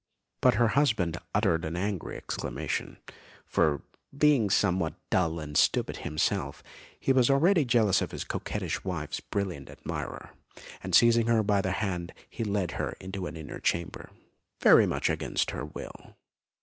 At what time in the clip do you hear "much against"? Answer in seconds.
14.87-15.51